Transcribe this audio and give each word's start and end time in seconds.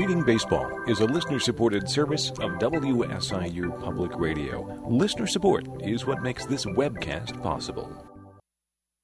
Reading 0.00 0.22
Baseball 0.22 0.82
is 0.86 1.00
a 1.00 1.04
listener 1.04 1.38
supported 1.38 1.86
service 1.86 2.30
of 2.30 2.52
WSIU 2.52 3.84
Public 3.84 4.16
Radio. 4.16 4.62
Listener 4.88 5.26
support 5.26 5.66
is 5.82 6.06
what 6.06 6.22
makes 6.22 6.46
this 6.46 6.64
webcast 6.64 7.42
possible. 7.42 7.92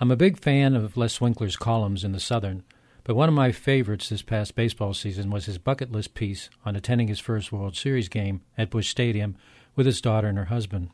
I'm 0.00 0.10
a 0.10 0.16
big 0.16 0.38
fan 0.38 0.76
of 0.76 0.98
Les 0.98 1.18
Winkeler's 1.18 1.56
columns 1.56 2.04
in 2.04 2.12
The 2.12 2.20
Southern, 2.20 2.62
but 3.04 3.16
one 3.16 3.30
of 3.30 3.34
my 3.34 3.52
favorites 3.52 4.10
this 4.10 4.20
past 4.20 4.54
baseball 4.54 4.92
season 4.92 5.30
was 5.30 5.46
his 5.46 5.56
bucket 5.56 5.90
list 5.90 6.12
piece 6.12 6.50
on 6.62 6.76
attending 6.76 7.08
his 7.08 7.20
first 7.20 7.52
World 7.52 7.74
Series 7.74 8.10
game 8.10 8.42
at 8.58 8.68
Busch 8.68 8.90
Stadium 8.90 9.34
with 9.74 9.86
his 9.86 10.02
daughter 10.02 10.28
and 10.28 10.36
her 10.36 10.44
husband. 10.44 10.90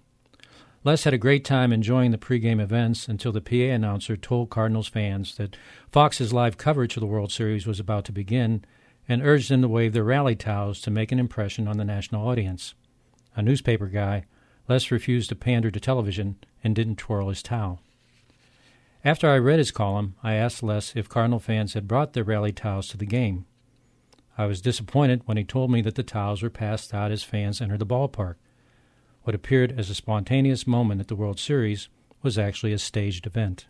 Les 0.85 1.03
had 1.03 1.13
a 1.13 1.19
great 1.19 1.45
time 1.45 1.73
enjoying 1.73 2.13
the 2.13 2.19
pregame 2.19 2.61
events 2.61 3.09
until 3.09 3.33
the 3.33 3.41
PA 3.41 3.75
announcer 3.75 4.17
told 4.17 4.49
Cardinals 4.49 4.87
fans 4.87 5.35
that 5.39 5.57
Fox's 5.91 6.33
live 6.33 6.57
coverage 6.57 6.97
of 6.97 7.01
the 7.01 7.07
World 7.09 7.33
Series 7.33 7.67
was 7.67 7.81
about 7.81 8.05
to 8.05 8.13
begin 8.13 8.65
and 9.09 9.23
urged 9.23 9.51
them 9.51 9.63
to 9.63 9.69
wave 9.69 9.93
their 9.93 10.05
rally 10.05 10.37
towels 10.37 10.81
to 10.83 10.91
make 10.91 11.11
an 11.11 11.19
impression 11.19 11.67
on 11.67 11.79
the 11.79 11.85
national 11.85 12.29
audience. 12.29 12.75
A 13.35 13.43
newspaper 13.43 13.87
guy, 13.87 14.25
Les 14.69 14.91
refused 14.91 15.31
to 15.31 15.35
pander 15.35 15.71
to 15.71 15.81
television 15.81 16.37
and 16.63 16.75
didn't 16.75 16.97
twirl 16.97 17.31
his 17.31 17.43
towel. 17.43 17.81
After 19.05 19.29
I 19.29 19.39
read 19.39 19.59
his 19.59 19.71
column, 19.71 20.17
I 20.23 20.35
asked 20.35 20.63
Les 20.63 20.95
if 20.95 21.09
Cardinal 21.09 21.39
fans 21.39 21.75
had 21.75 21.89
brought 21.89 22.13
their 22.13 22.25
rally 22.25 22.53
towels 22.53 22.89
to 22.89 22.97
the 22.97 23.07
game. 23.07 23.47
I 24.37 24.47
was 24.47 24.61
disappointed 24.61 25.23
when 25.25 25.37
he 25.37 25.45
told 25.45 25.71
me 25.71 25.81
that 25.83 25.95
the 25.95 26.03
towels 26.03 26.43
were 26.43 26.51
passed 26.51 26.93
out 26.93 27.11
as 27.11 27.23
fans 27.23 27.61
entered 27.61 27.79
the 27.79 27.87
ballpark. 27.87 28.35
What 29.23 29.35
appeared 29.35 29.79
as 29.79 29.89
a 29.89 29.95
spontaneous 29.95 30.67
moment 30.67 31.01
at 31.01 31.09
the 31.09 31.17
World 31.17 31.39
Series 31.39 31.89
was 32.23 32.39
actually 32.39 32.73
a 32.73 32.79
staged 32.79 33.27
event. 33.27 33.67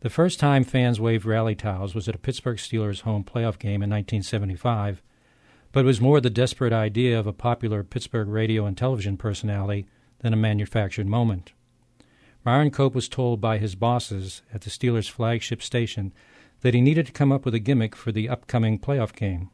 The 0.00 0.10
first 0.10 0.38
time 0.38 0.62
fans 0.62 1.00
waved 1.00 1.24
rally 1.24 1.56
towels 1.56 1.92
was 1.92 2.08
at 2.08 2.14
a 2.14 2.18
Pittsburgh 2.18 2.58
Steelers 2.58 3.00
home 3.00 3.24
playoff 3.24 3.58
game 3.58 3.82
in 3.82 3.90
1975, 3.90 5.02
but 5.72 5.80
it 5.80 5.86
was 5.86 6.00
more 6.00 6.20
the 6.20 6.30
desperate 6.30 6.72
idea 6.72 7.18
of 7.18 7.26
a 7.26 7.32
popular 7.32 7.82
Pittsburgh 7.82 8.28
radio 8.28 8.64
and 8.64 8.78
television 8.78 9.16
personality 9.16 9.86
than 10.20 10.32
a 10.32 10.36
manufactured 10.36 11.08
moment. 11.08 11.52
Myron 12.44 12.70
Cope 12.70 12.94
was 12.94 13.08
told 13.08 13.40
by 13.40 13.58
his 13.58 13.74
bosses 13.74 14.42
at 14.54 14.60
the 14.60 14.70
Steelers' 14.70 15.10
flagship 15.10 15.60
station 15.60 16.12
that 16.60 16.74
he 16.74 16.80
needed 16.80 17.06
to 17.06 17.12
come 17.12 17.32
up 17.32 17.44
with 17.44 17.54
a 17.54 17.58
gimmick 17.58 17.96
for 17.96 18.12
the 18.12 18.28
upcoming 18.28 18.78
playoff 18.78 19.12
game. 19.12 19.50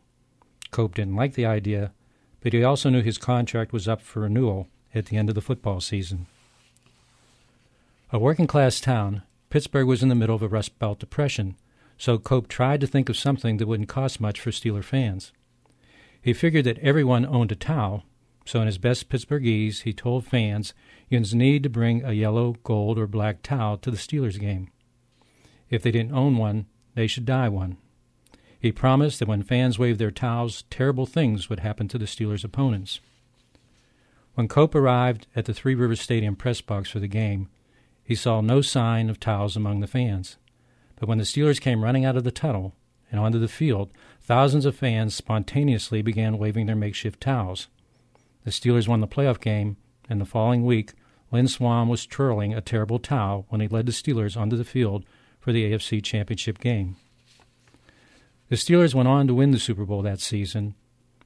Cope 0.71 0.95
didn't 0.95 1.17
like 1.17 1.35
the 1.35 1.47
idea, 1.47 1.93
but 2.41 2.53
he 2.53 2.63
also 2.63 2.91
knew 2.91 3.03
his 3.03 3.17
contract 3.17 3.73
was 3.73 3.89
up 3.89 4.03
for 4.03 4.21
renewal 4.21 4.69
at 4.95 5.07
the 5.07 5.17
end 5.17 5.31
of 5.31 5.35
the 5.35 5.41
football 5.41 5.81
season. 5.81 6.27
A 8.13 8.19
working 8.19 8.47
class 8.47 8.79
town, 8.79 9.23
Pittsburgh 9.55 9.87
was 9.87 10.03
in 10.03 10.09
the 10.09 10.17
middle 10.17 10.35
of 10.35 10.43
a 10.43 10.49
Rust 10.49 10.81
Belt 10.81 10.99
depression, 10.99 11.55
so 11.97 12.19
Cope 12.19 12.49
tried 12.49 12.81
to 12.81 12.89
think 12.89 13.09
of 13.09 13.17
something 13.17 13.59
that 13.59 13.69
wouldn't 13.69 13.89
cost 13.89 14.21
much 14.21 14.41
for 14.41 14.51
Steeler 14.51 14.83
fans. 14.83 15.31
He 16.21 16.33
figured 16.33 16.65
that 16.65 16.81
everyone 16.81 17.25
owned 17.25 17.53
a 17.53 17.55
towel, 17.55 18.03
so 18.45 18.61
in 18.61 18.67
his 18.67 18.79
best 18.79 19.09
Pittsburghese, 19.09 19.83
he 19.83 19.93
told 19.93 20.27
fans 20.27 20.75
you'd 21.09 21.33
need 21.33 21.63
to 21.63 21.69
bring 21.69 22.03
a 22.03 22.15
yellow, 22.15 22.57
gold, 22.65 22.99
or 22.99 23.07
black 23.07 23.45
towel 23.45 23.79
to 23.79 23.93
the 23.93 23.97
Steelers 23.97 24.41
game. 24.41 24.71
If 25.71 25.85
they 25.85 25.93
didn't 25.93 26.17
own 26.17 26.37
one, 26.37 26.67
they 26.97 27.07
should 27.07 27.25
dye 27.25 27.49
one. 27.49 27.77
He 28.59 28.73
promised 28.73 29.21
that 29.21 29.29
when 29.29 29.45
fans 29.45 29.79
waved 29.79 30.01
their 30.01 30.11
towels, 30.11 30.65
terrible 30.69 31.07
things 31.07 31.49
would 31.49 31.61
happen 31.61 31.87
to 31.87 31.99
the 31.99 32.07
Steelers' 32.07 32.43
opponents. 32.43 32.99
When 34.35 34.49
Cope 34.49 34.75
arrived 34.75 35.29
at 35.37 35.45
the 35.45 35.55
Three 35.55 35.77
Rivers 35.77 36.01
Stadium 36.01 36.35
press 36.35 36.61
box 36.61 36.91
for 36.91 36.99
the 36.99 37.07
game, 37.07 37.51
he 38.05 38.15
saw 38.15 38.41
no 38.41 38.61
sign 38.61 39.09
of 39.09 39.19
towels 39.19 39.57
among 39.57 39.81
the 39.81 39.87
fans. 39.87 40.37
But 40.97 41.09
when 41.09 41.19
the 41.19 41.25
Steelers 41.25 41.61
came 41.61 41.83
running 41.83 42.05
out 42.05 42.17
of 42.17 42.25
the 42.25 42.31
tunnel 42.31 42.75
and 43.11 43.19
onto 43.19 43.39
the 43.39 43.49
field, 43.49 43.91
thousands 44.21 44.67
of 44.67 44.77
fans 44.77 45.15
spontaneously 45.15 46.03
began 46.03 46.39
waving 46.39 46.67
their 46.67 46.77
makeshift 46.77 47.21
towels. 47.21 47.69
The 48.45 48.51
Steelers 48.51 48.87
won 48.87 49.01
the 49.01 49.09
playoff 49.09 49.41
game, 49.41 49.79
and 50.09 50.21
the 50.21 50.27
following 50.27 50.65
week, 50.65 50.93
Lynn 51.33 51.49
Swann 51.49 51.89
was 51.89 52.07
twirling 52.07 52.55
a 52.55 52.61
terrible 52.61 52.99
towel 52.99 53.47
when 53.49 53.61
he 53.61 53.69
led 53.69 53.87
the 53.87 53.93
Steelers 53.93 54.37
onto 54.37 54.57
the 54.57 54.65
field 54.65 55.05
for 55.41 55.53
the 55.53 55.73
AFC 55.73 56.03
Championship 56.03 56.59
game. 56.59 56.97
The 58.51 58.57
Steelers 58.57 58.95
went 58.95 59.09
on 59.09 59.27
to 59.27 59.35
win 59.35 59.51
the 59.51 59.59
Super 59.59 59.85
Bowl 59.85 60.03
that 60.03 60.21
season, 60.21 60.75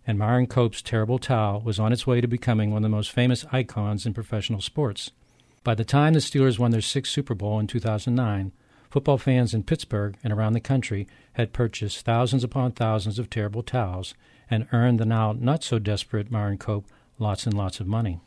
and 0.07 0.19
Myron 0.19 0.47
Cope's 0.47 0.81
terrible 0.81 1.19
towel 1.19 1.61
was 1.61 1.79
on 1.79 1.93
its 1.93 2.07
way 2.07 2.21
to 2.21 2.29
becoming 2.29 2.71
one 2.71 2.79
of 2.79 2.83
the 2.85 2.97
most 2.97 3.11
famous 3.11 3.45
icons 3.53 4.07
in 4.07 4.15
professional 4.15 4.61
sports. 4.61 5.11
By 5.65 5.75
the 5.75 5.85
time 5.85 6.15
the 6.15 6.21
Steelers 6.21 6.59
won 6.59 6.71
their 6.71 6.81
sixth 6.81 7.13
Super 7.13 7.35
Bowl 7.35 7.59
in 7.59 7.67
2009, 7.67 8.53
football 8.91 9.19
fans 9.19 9.55
in 9.55 9.63
Pittsburgh 9.63 10.17
and 10.25 10.33
around 10.33 10.55
the 10.55 10.61
country 10.61 11.07
had 11.35 11.53
purchased 11.53 12.05
thousands 12.05 12.45
upon 12.45 12.73
thousands 12.73 13.19
of 13.19 13.29
terrible 13.29 13.63
towels 13.63 14.15
and 14.51 14.67
earned 14.73 14.99
the 14.99 15.05
now 15.05 15.33
not 15.33 15.63
so 15.63 15.79
desperate 15.79 16.31
Myron 16.31 16.59
Cope 16.59 16.87
lots 17.19 17.47
and 17.47 17.55
lots 17.55 17.81
of 17.81 17.87
money. 17.87 18.21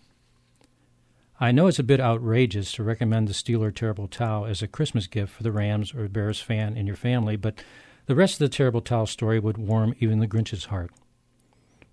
I 1.40 1.52
know 1.52 1.66
it's 1.66 1.80
a 1.80 1.84
bit 1.84 2.00
outrageous 2.00 2.72
to 2.74 2.84
recommend 2.84 3.28
the 3.28 3.34
Steeler 3.34 3.74
Terrible 3.74 4.08
Towel 4.08 4.46
as 4.46 4.62
a 4.62 4.68
Christmas 4.68 5.08
gift 5.08 5.34
for 5.34 5.42
the 5.42 5.52
Rams 5.52 5.92
or 5.96 6.08
Bears 6.08 6.40
fan 6.40 6.78
in 6.78 6.86
your 6.86 6.96
family, 6.96 7.36
but 7.36 7.64
the 8.06 8.14
rest 8.14 8.36
of 8.36 8.40
the 8.40 8.56
terrible 8.56 8.82
towel 8.82 9.08
story 9.08 9.40
would 9.40 9.58
warm 9.58 9.96
even 10.00 10.20
the 10.20 10.28
Grinch's 10.28 10.66
heart. 10.66 10.92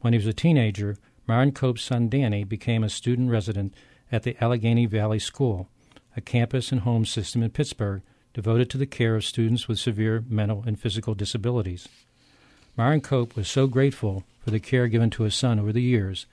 When 0.01 0.13
he 0.13 0.19
was 0.19 0.27
a 0.27 0.35
teenager, 0.35 0.99
Myron 1.27 1.53
Cope's 1.53 1.83
son 1.83 2.11
Danny 2.11 2.45
became 2.45 2.85
a 2.85 2.91
student 2.91 3.31
resident 3.31 3.73
at 4.11 4.23
the 4.23 4.37
Allegheny 4.43 4.87
Valley 4.87 5.19
School, 5.19 5.69
a 6.17 6.21
campus 6.21 6.73
and 6.73 6.83
home 6.83 7.05
system 7.05 7.43
in 7.43 7.51
Pittsburgh 7.51 8.03
devoted 8.35 8.71
to 8.71 8.79
the 8.79 8.87
care 8.87 9.17
of 9.17 9.25
students 9.25 9.69
with 9.69 9.79
severe 9.79 10.25
mental 10.29 10.63
and 10.67 10.79
physical 10.79 11.15
disabilities. 11.15 11.89
Myron 12.77 13.01
Cope 13.01 13.35
was 13.35 13.49
so 13.49 13.67
grateful 13.67 14.25
for 14.39 14.51
the 14.51 14.61
care 14.61 14.89
given 14.89 15.11
to 15.11 15.25
his 15.25 15.35
son 15.35 15.59
over 15.59 15.73
the 15.73 15.83
years 15.83 16.27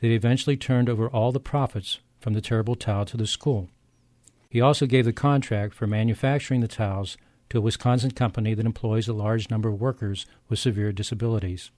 that 0.00 0.08
he 0.08 0.14
eventually 0.14 0.56
turned 0.56 0.88
over 0.88 1.08
all 1.08 1.32
the 1.32 1.40
profits 1.40 1.98
from 2.18 2.32
the 2.32 2.40
terrible 2.40 2.74
towel 2.74 3.04
to 3.04 3.16
the 3.16 3.26
school. 3.26 3.68
He 4.48 4.60
also 4.60 4.86
gave 4.86 5.04
the 5.04 5.12
contract 5.12 5.74
for 5.74 5.86
manufacturing 5.86 6.60
the 6.60 6.68
towels 6.68 7.16
to 7.50 7.58
a 7.58 7.60
Wisconsin 7.60 8.12
company 8.12 8.54
that 8.54 8.66
employs 8.66 9.08
a 9.08 9.12
large 9.12 9.50
number 9.50 9.68
of 9.68 9.80
workers 9.80 10.26
with 10.48 10.58
severe 10.58 10.92
disabilities. 10.92 11.70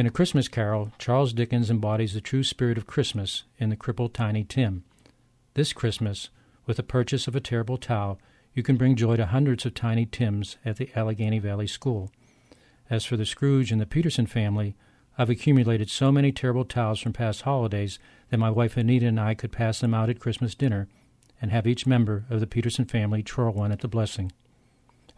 In 0.00 0.06
A 0.06 0.10
Christmas 0.10 0.48
Carol, 0.48 0.92
Charles 0.98 1.34
Dickens 1.34 1.70
embodies 1.70 2.14
the 2.14 2.22
true 2.22 2.42
spirit 2.42 2.78
of 2.78 2.86
Christmas 2.86 3.44
in 3.58 3.68
the 3.68 3.76
crippled 3.76 4.14
Tiny 4.14 4.44
Tim. 4.44 4.82
This 5.52 5.74
Christmas, 5.74 6.30
with 6.64 6.78
the 6.78 6.82
purchase 6.82 7.28
of 7.28 7.36
a 7.36 7.40
terrible 7.40 7.76
towel, 7.76 8.18
you 8.54 8.62
can 8.62 8.78
bring 8.78 8.96
joy 8.96 9.16
to 9.16 9.26
hundreds 9.26 9.66
of 9.66 9.74
Tiny 9.74 10.06
Tims 10.06 10.56
at 10.64 10.78
the 10.78 10.88
Allegheny 10.96 11.38
Valley 11.38 11.66
School. 11.66 12.10
As 12.88 13.04
for 13.04 13.18
the 13.18 13.26
Scrooge 13.26 13.70
and 13.70 13.78
the 13.78 13.84
Peterson 13.84 14.24
family, 14.24 14.74
I've 15.18 15.28
accumulated 15.28 15.90
so 15.90 16.10
many 16.10 16.32
terrible 16.32 16.64
towels 16.64 17.00
from 17.00 17.12
past 17.12 17.42
holidays 17.42 17.98
that 18.30 18.38
my 18.38 18.48
wife 18.48 18.78
Anita 18.78 19.06
and 19.06 19.20
I 19.20 19.34
could 19.34 19.52
pass 19.52 19.80
them 19.80 19.92
out 19.92 20.08
at 20.08 20.18
Christmas 20.18 20.54
dinner 20.54 20.88
and 21.42 21.50
have 21.50 21.66
each 21.66 21.86
member 21.86 22.24
of 22.30 22.40
the 22.40 22.46
Peterson 22.46 22.86
family 22.86 23.22
twirl 23.22 23.52
one 23.52 23.70
at 23.70 23.80
the 23.80 23.86
blessing. 23.86 24.32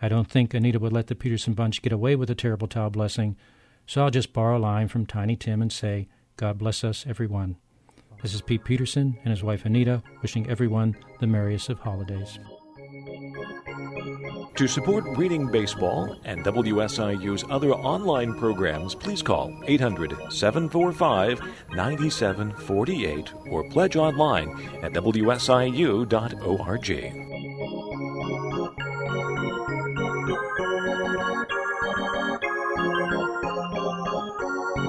I 0.03 0.09
don't 0.09 0.28
think 0.28 0.53
Anita 0.53 0.81
would 0.81 0.92
let 0.92 1.06
the 1.06 1.15
Peterson 1.15 1.54
bunch 1.54 1.82
get 1.82 1.92
away 1.92 2.16
with 2.16 2.31
a 2.31 2.34
terrible 2.34 2.66
towel 2.66 2.91
blessing, 2.91 3.37
so 3.87 4.03
I'll 4.03 4.10
just 4.10 4.32
borrow 4.32 4.56
a 4.56 4.59
line 4.59 4.88
from 4.88 5.06
Tiny 5.06 5.37
Tim 5.37 5.62
and 5.62 5.72
say, 5.72 6.09
God 6.37 6.59
bless 6.59 6.84
us, 6.84 7.04
everyone. 7.09 7.56
This 8.22 8.34
is 8.34 8.43
Pete 8.43 8.65
Peterson 8.65 9.19
and 9.25 9.31
his 9.31 9.43
wife 9.43 9.65
Anita 9.65 10.03
wishing 10.22 10.48
everyone 10.48 10.97
the 11.20 11.26
merriest 11.26 11.69
of 11.69 11.81
holidays. 11.81 12.38
To 14.56 14.69
support 14.69 15.04
Reading 15.16 15.50
Baseball 15.50 16.16
and 16.25 16.44
WSIU's 16.44 17.42
other 17.50 17.72
online 17.72 18.38
programs, 18.38 18.94
please 18.94 19.22
call 19.22 19.50
800 19.66 20.10
745 20.31 21.41
9748 21.72 23.32
or 23.50 23.69
pledge 23.71 23.97
online 23.97 24.50
at 24.82 24.92
WSIU.org. 24.92 26.12